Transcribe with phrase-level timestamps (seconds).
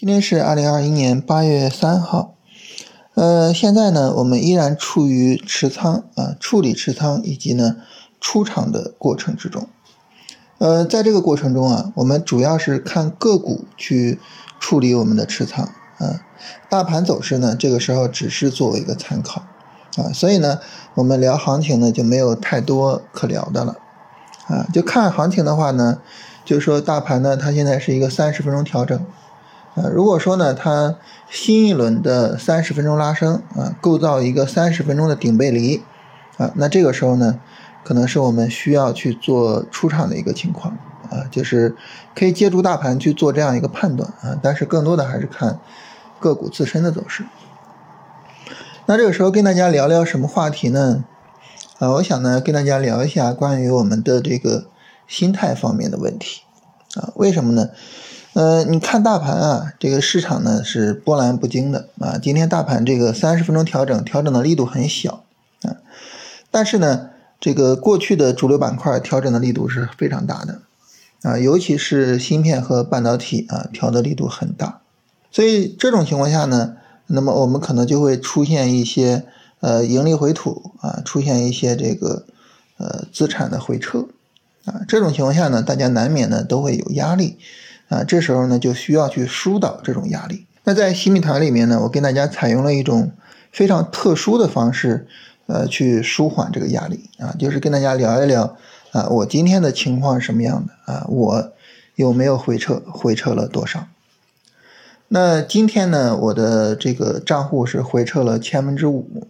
[0.00, 2.34] 今天是二零二一年八月三号，
[3.12, 7.76] 呃，现在呢，我们依然处于持仓啊、处理持仓以及呢
[8.18, 9.68] 出场的过程之中。
[10.56, 14.18] 呃，在这个过程中啊，我们主要是看个股去
[14.58, 15.66] 处理我们的持仓
[15.98, 16.24] 啊，
[16.70, 19.42] 大盘走势呢，这个时候只是作为一个参考
[19.98, 20.60] 啊，所以呢，
[20.94, 23.76] 我们聊行情呢就没有太多可聊的了
[24.46, 26.00] 啊，就看行情的话呢，
[26.46, 28.98] 就是说大盘呢，它现在是一个三十分钟调整。
[29.74, 30.96] 啊，如果说呢，它
[31.30, 35.82] 新一轮的三十分钟拉升啊，构造一个三十分钟的顶背离
[36.38, 37.38] 啊，那这个时候呢，
[37.84, 40.76] 可能是我们需要去做出场的一个情况
[41.08, 41.76] 啊，就是
[42.16, 45.60] 可以借助大盘去做这样一个判断啊，但是更多的还是看
[46.18, 47.24] 个股自身的走势。
[48.86, 51.04] 那这个时候跟大家聊聊什么话题呢？
[51.78, 54.66] 啊，我想呢跟大家聊一下关于我们的这个
[55.06, 56.42] 心态方面的问题
[56.96, 57.68] 啊，为什么呢？
[58.40, 62.16] 呃，你看大盘啊，这个市场呢是波澜不惊的啊。
[62.16, 65.24] 今天大盘这个三十分钟调整，调整的力度很小
[65.60, 65.76] 啊，
[66.50, 70.62] 但是呢，这个过去的主流板块调整的力度是非常大的
[71.20, 74.80] 啊，尤其是芯片和半导体啊，调的力度很大。
[75.30, 76.76] 所以这种情况下呢，
[77.08, 79.26] 那么我们可能就会出现一些
[79.60, 82.24] 呃盈利回吐啊，出现一些这个
[82.78, 84.06] 呃资产的回撤
[84.64, 84.80] 啊。
[84.88, 87.36] 这种情况下呢，大家难免呢都会有压力。
[87.90, 90.46] 啊，这时候呢就需要去疏导这种压力。
[90.64, 93.12] 那在新米团里面呢，我跟大家采用了一种
[93.52, 95.06] 非常特殊的方式，
[95.46, 98.56] 呃，去舒缓这个压力啊，就是跟大家聊一聊
[98.92, 101.52] 啊，我今天的情况是什么样的啊，我
[101.96, 103.88] 有没有回撤，回撤了多少？
[105.08, 109.26] 那今天呢，我的这个账户是回撤了千分之五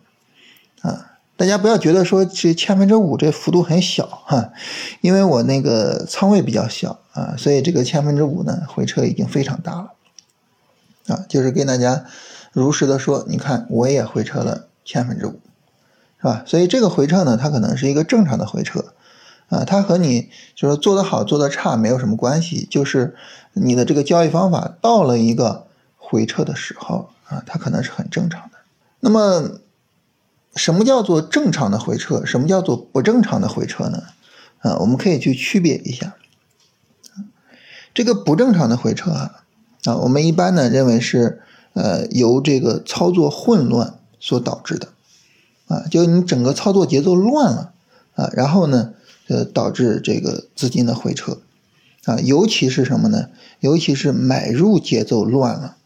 [0.83, 1.09] 啊。
[1.41, 4.52] 大家不要觉得说这千分之五这幅度很小哈，
[5.00, 9.95] 因为我那个仓位比较小啊，所以这个千分之五呢回撤已经非常大了
[11.06, 12.05] 啊，就是跟大家
[12.52, 15.40] 如实的说，你看我也回撤了千分之五，
[16.18, 16.42] 是吧？
[16.45, 18.92] 所以这个回撤呢，它可能是一个正常的回撤
[19.48, 23.17] 啊，它和你就是做的好做的差没有什么关系，就是
[23.55, 25.64] 你的这个交易方法到了一个
[25.96, 28.58] 回撤的时候啊，它可能是很正常的。
[29.01, 29.61] 那么。
[30.56, 32.24] 什么叫做正常的回撤？
[32.27, 34.02] 什么叫做不正常的回撤呢？
[34.58, 36.16] 啊，我们可以去区别一下。
[37.94, 39.44] 这个不正常的回撤啊，
[39.84, 41.40] 啊，我们一般呢认为是
[41.72, 44.89] 呃由这个操作混乱所导致的，
[45.66, 47.72] 啊，就你整个操作节奏乱了
[48.14, 48.92] 啊，然后呢
[49.28, 51.39] 呃导致这个资金的回撤
[52.05, 53.30] 啊，尤其是什么呢？
[53.60, 55.77] 尤其是买入节奏乱了。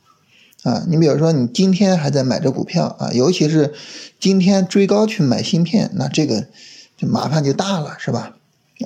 [0.65, 3.75] 啊，你比如说，你今天还在买着股票啊，尤其是
[4.19, 6.47] 今天追高去买芯片，那这个
[6.97, 8.37] 就麻烦就大了，是吧？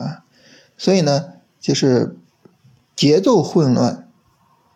[0.01, 0.25] 啊，
[0.77, 1.27] 所以呢，
[1.61, 2.17] 就是
[2.97, 4.09] 节奏混乱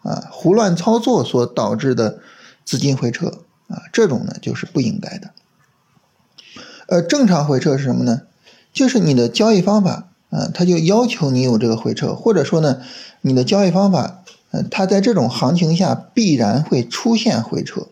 [0.03, 2.21] 啊，胡乱操作所导致的
[2.65, 5.31] 资金回撤啊，这种呢就是不应该的。
[6.87, 8.23] 呃，正常回撤是什么呢？
[8.73, 12.81] 就是你的交易方法啊，它就要求你有这个回撤，或者说呢，
[13.23, 14.21] 你的交易方法。
[14.53, 17.89] 呃，它在这种行情下必然会出现回撤，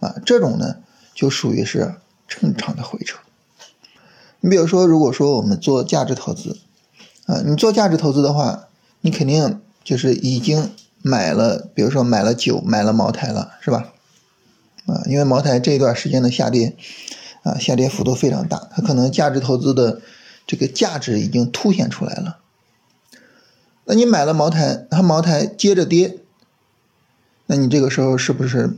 [0.00, 0.76] 啊，这种呢
[1.14, 1.94] 就属于是
[2.28, 3.18] 正常的回撤。
[4.40, 6.58] 你比如说，如果说我们做价值投资，
[7.26, 8.68] 啊，你做价值投资的话，
[9.00, 10.70] 你肯定就是已经
[11.02, 13.92] 买了，比如说买了酒，买了茅台了，是吧？
[14.86, 16.76] 啊，因为茅台这一段时间的下跌，
[17.42, 20.00] 啊，下跌幅度非常大，它可能价值投资的
[20.46, 22.38] 这个价值已经凸显出来了。
[23.88, 26.18] 那你买了茅台，它茅台接着跌，
[27.46, 28.76] 那你这个时候是不是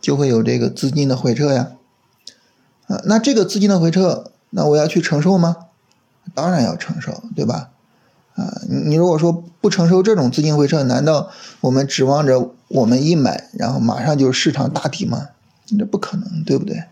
[0.00, 1.72] 就会有这个资金的回撤呀？
[2.86, 5.56] 啊，那这个资金的回撤，那我要去承受吗？
[6.32, 7.70] 当然要承受，对吧？
[8.36, 15.30] 啊，你你如果说不承受这种资金回撤，难道我们指望着我们一买，然后马上就市场大底吗？
[15.76, 16.84] 这不可能，对不对？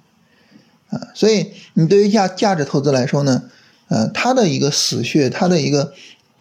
[0.90, 3.44] 啊，所以你对于价价值投资来说呢，
[3.86, 5.92] 呃，它的一个死穴，它的一个。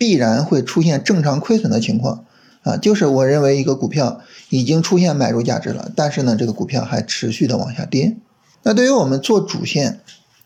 [0.02, 2.26] 必然会出现正常亏损的情况，
[2.64, 8.18] 啊，就是我认为一个股票已经出现买入价值了，但是呢，这个股票还持续的往下跌。
[8.64, 10.00] 那对于我们做主线，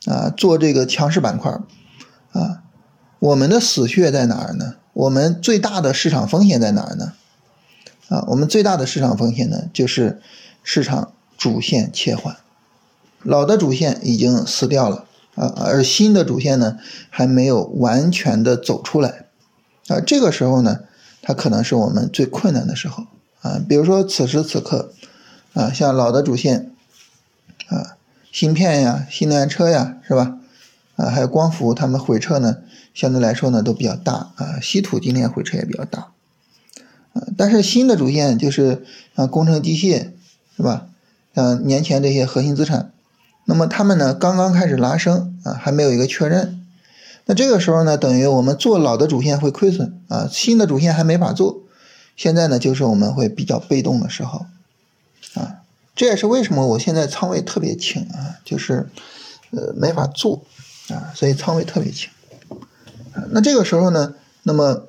[0.07, 1.49] 啊，做这个强势板块，
[2.33, 2.63] 啊，
[3.19, 4.75] 我们的死穴在哪儿呢？
[4.91, 7.13] 我们最大的市场风险在哪儿呢？
[8.09, 10.19] 啊，我们最大的市场风险呢，就是
[10.63, 12.35] 市场主线切换，
[13.23, 15.05] 老的主线已经死掉了，
[15.35, 16.77] 啊，而新的主线呢，
[17.09, 19.24] 还没有完全的走出来。
[19.87, 20.79] 啊，这个时候呢，
[21.21, 23.05] 它可能是我们最困难的时候
[23.41, 23.61] 啊。
[23.69, 24.91] 比如说此时此刻，
[25.53, 26.71] 啊，像老的主线，
[27.67, 27.97] 啊，
[28.31, 30.37] 芯片呀、新能源车呀，是吧？
[30.95, 32.57] 啊，还有光伏，他们回撤呢，
[32.93, 34.59] 相对来说呢都比较大啊。
[34.61, 36.07] 稀土今天回撤也比较大，
[37.13, 38.83] 啊，但是新的主线就是
[39.15, 40.11] 像工程机械，
[40.55, 40.87] 是吧？
[41.35, 42.91] 像年前这些核心资产，
[43.43, 46.64] 那么他们呢刚刚开始拉升啊，还没有一个确认。
[47.25, 51.63] 那这个时候呢，等于我们做老的主线会亏损啊，新的主线还没法做。
[52.15, 54.45] 现在呢，就是我们会比较被动的时候
[55.33, 55.63] 啊，
[55.95, 58.87] 这也是为什么我现在仓位特别轻啊，就是
[59.51, 60.43] 呃没法做
[60.89, 62.09] 啊，所以仓位特别轻。
[63.31, 64.13] 那这个时候呢，
[64.43, 64.87] 那么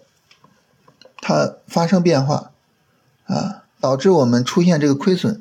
[1.23, 2.53] 它发生变化
[3.25, 5.41] 啊，导致我们出现这个亏损。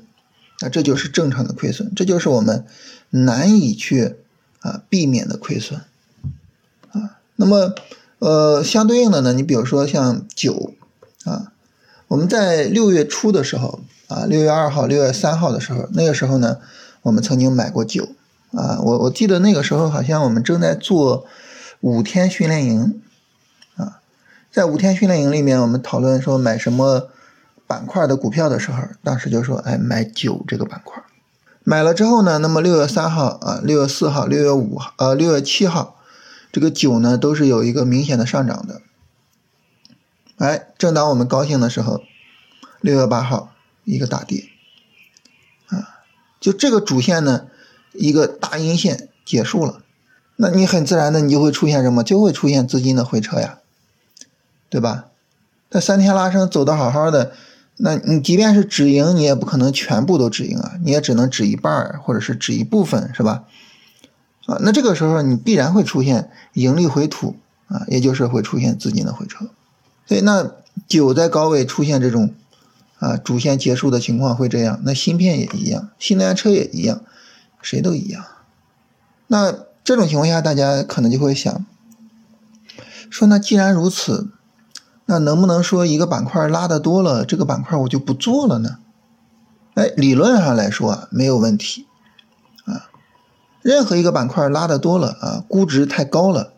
[0.61, 2.65] 那这就是正常的亏损，这就是我们
[3.09, 4.15] 难以去
[4.61, 5.81] 啊避免的亏损。
[7.35, 7.73] 那么
[8.19, 10.73] 呃，相对应的呢，你比如说像酒
[11.23, 11.51] 啊，
[12.07, 16.57] 我们在六月初的时候啊，六月二号、六月三号的时候，那个时候呢，
[17.03, 18.09] 我们曾经买过酒
[18.51, 18.79] 啊。
[18.81, 21.25] 我我记得那个时候好像我们正在做
[21.81, 23.01] 五天训练营
[23.75, 23.99] 啊，
[24.51, 27.09] 在五天训练营里面，我们讨论说买什么。
[27.67, 31.01] 板块的股票的时候，当时就说，哎，买酒这个板块，
[31.63, 35.94] 买了之后呢，那么六月三号啊，六月四号，六月五号，呃，六月七号，
[36.55, 38.81] 这个酒呢都是有一个明显的上涨的。
[40.37, 42.01] 哎，正当我们高兴的时候，
[42.79, 43.51] 六月八号
[43.83, 44.45] 一个大跌，
[45.67, 45.99] 啊，
[46.39, 47.47] 就这个主线呢
[47.91, 49.81] 一个大阴线结束了，
[50.37, 52.01] 那你很自然的你就会出现什么？
[52.05, 53.59] 就会出现资金的回撤呀，
[54.69, 55.07] 对吧？
[55.71, 57.33] 那三天拉升走的好好的。
[57.75, 63.43] 那你即便是止盈，你也不可能全部都止盈啊，你也只能止一半，或者是止一部分，是吧？
[64.45, 67.35] 啊，那这个时候你必然会出现盈利回吐
[67.67, 69.45] 啊，也就是会出现资金的回撤。
[70.05, 70.51] 所以那
[70.87, 72.33] 酒在高位出现这种
[72.99, 77.01] 啊主线结束的情况会这样，那芯片也一样，新能源车也一样，
[77.61, 78.23] 谁都一样。
[79.27, 79.53] 那
[79.83, 81.65] 这种情况下，大家可能就会想
[83.09, 84.29] 说，那既然如此。
[85.07, 88.79] 那能不能说一个板块拉的多了，这个板块我就不做了呢？
[89.75, 91.85] 哎，理论上来说啊，没有问题。
[93.65, 96.53] 任何一个板块拉的多了啊，估值太高了，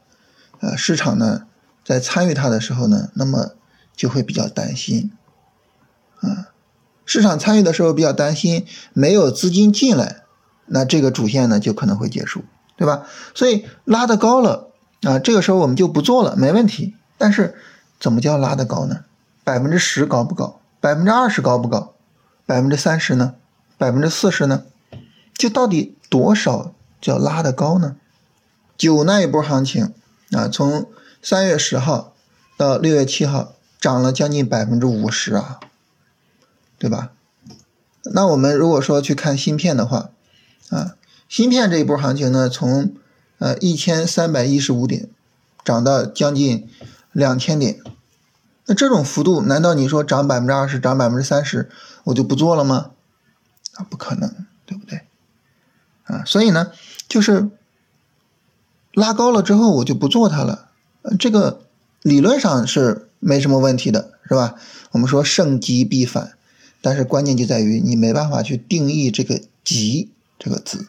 [0.60, 1.44] 啊，市场呢
[1.86, 3.52] 在参与它的时候呢，那么
[3.96, 5.14] 就会比较担心
[6.20, 6.50] 啊。
[7.06, 10.24] 市场参与的时候比较担心，没有资金进来，
[10.66, 12.44] 那这个主线呢就可能会结束，
[12.76, 13.04] 对吧？
[13.34, 14.68] 所以拉的高了
[15.04, 16.96] 啊，这个时候我们就不做了，没问题。
[17.18, 17.56] 但是。
[18.00, 19.06] 怎么叫拉得高呢？
[19.44, 20.60] 百分之十高不高？
[20.80, 21.96] 百分之二十高不高？
[22.46, 23.34] 百分之三十呢？
[23.76, 24.66] 百分之四十呢？
[25.36, 27.96] 就到底多少叫拉得高呢？
[28.78, 29.94] 九那一波行情
[30.32, 30.90] 啊，从
[31.22, 32.14] 三月十号
[32.56, 35.60] 到六月七号涨了将近百分之五十啊，
[36.78, 37.12] 对吧？
[38.04, 40.12] 那我们如果说去看芯片的话
[40.70, 40.96] 啊，
[41.28, 42.94] 芯片这一波行情呢，从
[43.40, 45.10] 呃一千三百一十五点
[45.64, 46.70] 涨到将近。
[47.14, 47.82] 两千点，
[48.68, 51.68] 那这种幅度，难道你说涨百分之二十，涨百分之三十，
[52.04, 52.92] 我就不做了吗？
[53.74, 55.07] 啊，不可能，对不对？
[56.08, 56.72] 啊，所以呢，
[57.08, 57.50] 就是
[58.94, 60.70] 拉高了之后，我就不做它了。
[61.20, 61.62] 这个
[62.02, 64.56] 理论上是没什么问题的，是吧？
[64.92, 66.32] 我们说盛极必反，
[66.82, 70.10] 但是关键就在于你没办法去定义这个“极”
[70.40, 70.88] 这个字。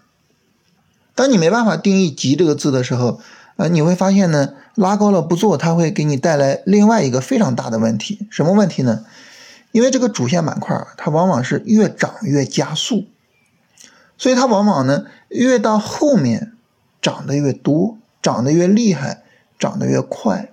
[1.14, 3.20] 当你没办法定义“极”这个字的时候，
[3.56, 8.26] 啊，你会发现呢，拉高了不做，它会给你带来另外一个非常大的问题。
[8.30, 9.04] 什么问题呢？
[9.72, 13.06] 因为这个主线板块它往往是越涨越加速，
[14.18, 16.52] 所以它往往呢越到后面
[17.00, 19.22] 涨得越多，涨得越厉害，
[19.58, 20.52] 涨得越快。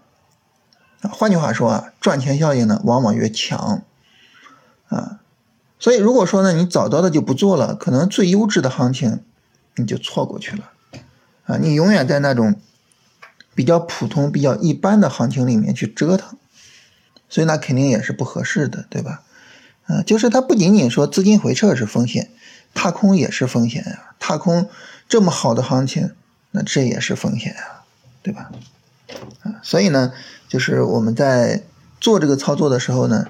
[1.02, 3.84] 换句话说啊，赚钱效应呢往往越强
[4.88, 5.20] 啊。
[5.80, 9.20] 所以如果说呢你早早的就不做了，可能最优质的行情
[9.76, 10.70] 你就错过去了
[11.44, 12.56] 啊，你永远在那种。
[13.58, 16.38] 比较普通、比较一般的行情里面去折腾，
[17.30, 19.24] 所以那肯定也是不合适的，对吧？
[19.88, 22.32] 嗯，就是它不仅仅说资金回撤是风险，
[22.75, 24.13] 踏空也是风险呀。
[24.20, 24.70] 踏空
[25.10, 26.12] 这么好的行情，
[26.51, 27.82] 那这也是风险呀，
[28.22, 28.51] 对吧？
[29.44, 30.12] 啊，所以呢，
[30.48, 31.63] 就是我们在
[32.00, 33.27] 做这个操作的时候呢，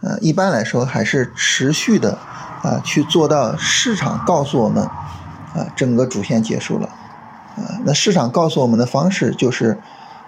[0.00, 2.18] 呃，一般来说还是持续的
[2.62, 6.86] 啊，去做到市场告诉我们啊，整个主线结束了。
[6.86, 9.78] 啊，那市场告诉我们的方式就是，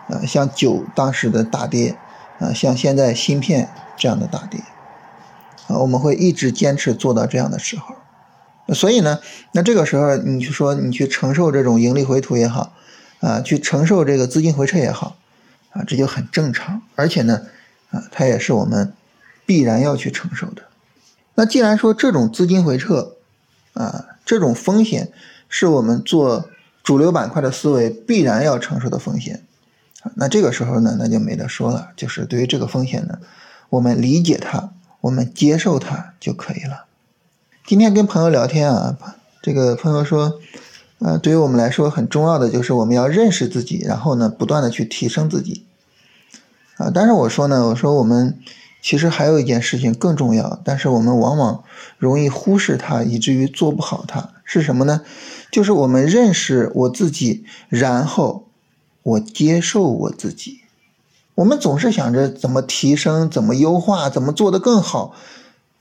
[0.09, 1.97] 呃，像酒当时的大跌，
[2.39, 4.61] 啊，像现在芯片这样的大跌，
[5.67, 7.97] 啊，我们会一直坚持做到这样的时候。
[8.73, 9.21] 所以呢，
[9.53, 12.75] 那这个时候你去说你去承受这种盈利回吐也好，
[13.21, 15.17] 啊，去承受这个资金回撤也好，
[15.71, 16.83] 啊，这就很正常。
[16.95, 17.43] 而且呢，
[17.91, 18.93] 啊，它也是我们
[19.45, 20.63] 必然要去承受的。
[21.35, 23.17] 那既然说这种资金回撤，
[23.73, 25.11] 啊，这种风险
[25.49, 26.49] 是我们做。
[26.85, 29.43] 主流板块的思维必然要承受的风险，
[30.17, 31.89] 那这个时候呢，那就没得说了。
[31.97, 33.21] 就是对于这个风险呢，
[33.71, 34.69] 我们理解它，
[35.01, 36.85] 我们接受它就可以了。
[37.67, 38.99] 今天跟朋友聊天啊，
[39.41, 40.39] 这个朋友说，
[40.99, 45.65] 呃，对于我们来说很重要的就是我们要认识自己，然后呢，不断的去提升自己。
[46.77, 48.39] 啊，但是我说呢，我说我们
[48.83, 51.65] 其实还有一件事情更重要，但是我们往往
[51.97, 55.01] 容易忽视它，以至于做不好它，是什么呢？
[55.51, 58.45] 就是我们认识我自己，然后
[59.03, 60.61] 我接受我自己。
[61.37, 65.15] 我们总是想着怎么提升、怎么优化、怎么做得更好，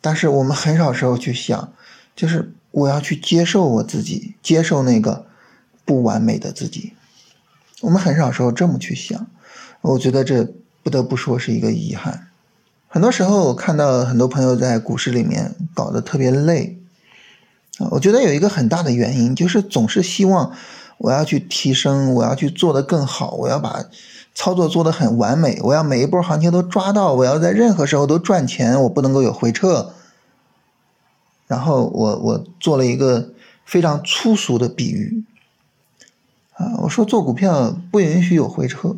[0.05, 1.71] 但是我们很少时候去想，
[2.13, 5.27] 就是我要去接受我自己，接受那个
[5.85, 6.91] 不完美的自己。
[7.79, 9.25] 我们很少时候这么去想，
[9.79, 10.45] 我觉得这
[10.83, 12.27] 不得不说是一个遗憾。
[12.89, 16.77] 很多时候我看到很多朋友在股市里面搞得特别累，
[17.77, 20.51] 啊，我觉得有一个很大的原因就是总是希望
[20.97, 23.85] 我要去提升，我要去做得更好，我要把。
[24.35, 29.93] 操作做得很完美，我要每一波行情都抓到，我要在任何时候都赚钱，我不能够有回撤。
[31.45, 33.31] 然后我我做了一个
[33.63, 35.23] 非常粗俗的比喻，
[36.53, 38.95] 啊，我说做股票不允许有回撤，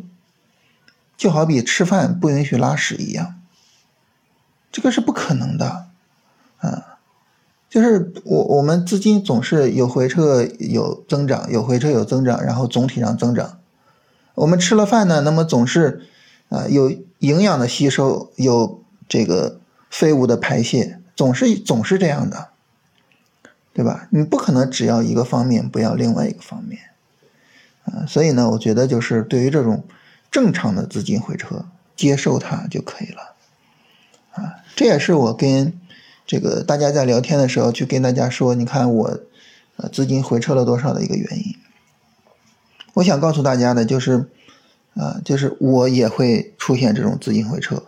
[1.18, 3.34] 就好比吃饭不允许拉屎一样，
[4.72, 5.86] 这个是不可能的，
[6.58, 6.98] 啊，
[7.68, 13.58] 就是我我们资金总是有回撤有增长，有回撤有增长，然后总体上增长。
[14.36, 16.02] 我们吃了饭呢，那么总是，
[16.50, 19.58] 啊，有营养的吸收，有这个
[19.90, 22.48] 废物的排泄，总是总是这样的，
[23.72, 24.08] 对吧？
[24.10, 26.78] 你不可能只要一个方面，不要另外一个方面，
[27.84, 29.82] 啊，所以呢，我觉得就是对于这种
[30.30, 31.64] 正常的资金回撤，
[31.96, 33.34] 接受它就可以了，
[34.32, 35.72] 啊，这也是我跟
[36.26, 39.20] 这个大家在聊天的时候去跟大家说，你看我，
[39.78, 41.55] 呃，资金回撤了多少的一个原因。
[42.96, 44.24] 我想告诉大家的就是，
[44.94, 47.82] 啊，就是我也会出现这种资金回撤，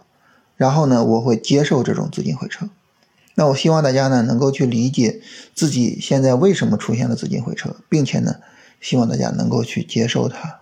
[0.54, 2.68] 然后呢，我会接受这种资金回撤。
[3.34, 5.22] 那我希望大家呢能够去理解
[5.54, 8.36] 自己现在为什么出现了资金回撤，并且呢，
[8.82, 10.60] 希望大家能够去接受它。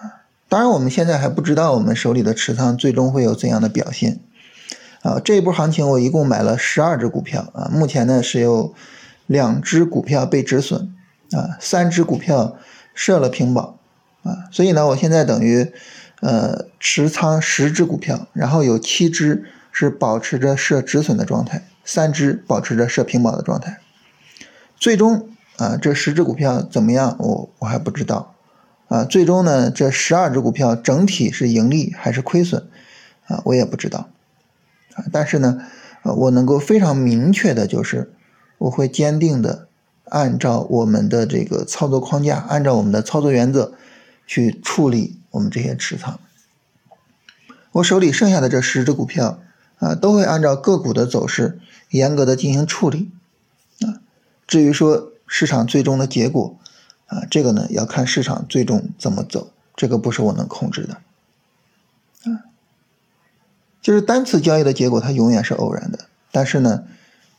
[0.00, 4.18] 啊，当然我们现在还不知道我们手里的持仓最终会有怎样的表现。
[5.02, 8.74] 啊，这一波行情我一共买了十二只股票啊，目前呢是有
[9.28, 10.92] 两只股票被止损，
[11.30, 12.56] 啊，三只股票。
[13.00, 13.78] 设了平保，
[14.24, 15.72] 啊，所以呢，我现在等于，
[16.20, 23.80] 呃，持仓十只股票，然后有七只是保持着设止损的状态，三只保持着设平保的状态。
[24.76, 27.16] 最终啊，这十只股票怎么样？
[27.18, 28.34] 我我还不知道，
[28.88, 32.68] 啊，最终呢，这十二只股票整体是盈利还是亏损，
[33.28, 34.10] 啊，我也不知道，
[34.92, 35.62] 啊，但是呢，
[36.02, 38.12] 我能够非常明确的就是，
[38.58, 39.69] 我会坚定的。
[40.10, 43.72] 按照我们的这个操作框架，按照我们的操作原则
[44.26, 46.20] 去处理我们这些持仓。
[47.72, 49.40] 我手里剩下的这十只股票
[49.78, 53.10] 啊，都会按照个股的走势严格的进行处理
[53.80, 54.02] 啊。
[54.46, 56.58] 至于说市场最终的结果
[57.06, 60.94] 啊，这个呢要看市场最终怎么走，这个不是我能控制的
[62.30, 62.50] 啊。
[63.80, 66.06] 就是单次交易的结果，它永远是偶然的。
[66.32, 66.84] 但是呢，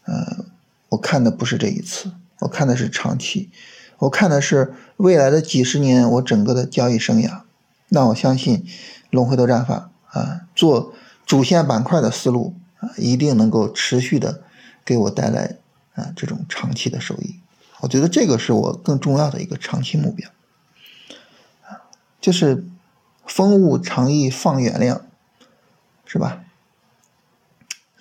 [0.05, 0.45] 呃，
[0.89, 2.13] 我看的不是这一次。
[2.41, 3.51] 我看的是长期，
[3.99, 7.41] 我看的是未来的几十年，我整个的交易生涯。
[7.89, 8.65] 那我相信
[9.11, 10.93] 龙回头战法啊，做
[11.25, 14.41] 主线板块的思路啊，一定能够持续的
[14.83, 15.57] 给我带来
[15.93, 17.35] 啊这种长期的收益。
[17.81, 20.27] 我觉得这个是我更重要的一个长期目标
[21.67, 21.85] 啊，
[22.19, 22.65] 就是
[23.27, 25.05] 风物长宜放远量，
[26.05, 26.43] 是吧？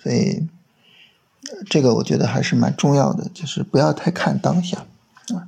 [0.01, 0.47] 所以。
[1.69, 4.77] 这个我觉得还是蛮重要的，就是不要太看当下
[5.33, 5.47] 啊。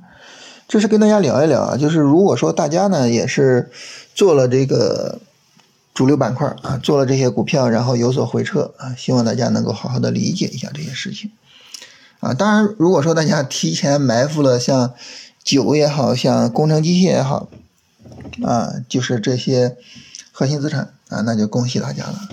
[0.66, 3.70] 这是跟大家聊一聊啊，就是如果说大家呢也是
[4.14, 5.18] 做了这个
[5.92, 11.30] 主流板块啊，做了这些股票，然后有所回撤啊，希望大家能够好好的理解一下这些事情
[12.20, 12.32] 啊。
[12.34, 14.94] 当然，如果说大家提前埋伏了像
[15.42, 17.48] 酒也好像工程机械也好
[18.42, 19.76] 啊，就是这些
[20.32, 22.28] 核心资产啊，那就恭喜大家了，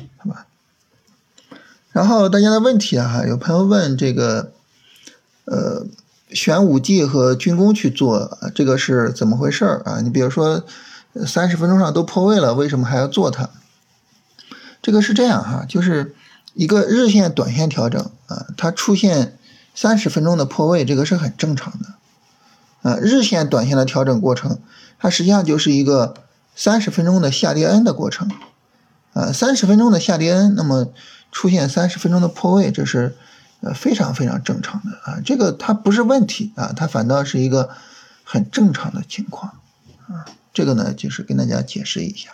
[1.91, 4.53] 然后大家的问题啊，有朋友问这个，
[5.43, 5.85] 呃，
[6.31, 9.99] 选五 G 和军工去做，这个是怎么回事啊？
[10.01, 10.63] 你比如说，
[11.27, 13.49] 三十分钟上都破位了，为什么还要做它？
[14.81, 16.15] 这个是这样哈，就是
[16.53, 19.37] 一个日线、短线调整啊，它出现
[19.75, 22.97] 三十分钟的破位，这个是很正常的啊。
[23.01, 24.59] 日线、短线的调整过程，
[24.97, 26.13] 它实际上就是一个
[26.55, 28.31] 三十分钟的下跌 N 的过程
[29.11, 30.87] 啊，三十分钟的下跌 N，那么。
[31.31, 33.15] 出现三十分钟的破位，这是
[33.61, 37.69] 呃非常非常正常的啊，这个它不是问题啊，它反倒是一个
[38.23, 39.53] 很正常的情况
[40.07, 42.31] 啊，这个呢就是跟大家解释一下。